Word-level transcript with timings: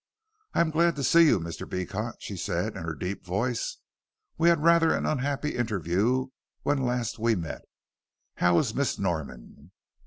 "I 0.55 0.61
am 0.61 0.71
glad 0.71 0.95
to 0.95 1.03
see 1.03 1.27
you, 1.27 1.39
Mr. 1.39 1.69
Beecot," 1.69 2.15
she 2.21 2.35
said 2.35 2.75
in 2.75 2.81
her 2.81 2.95
deep 2.95 3.23
voice; 3.23 3.77
"we 4.35 4.49
had 4.49 4.63
rather 4.63 4.91
an 4.95 5.05
unhappy 5.05 5.55
interview 5.55 6.29
when 6.63 6.79
last 6.83 7.19
we 7.19 7.35
met. 7.35 7.65
How 8.37 8.57
is 8.57 8.73
Miss 8.73 8.97
Norman?" 8.97 9.71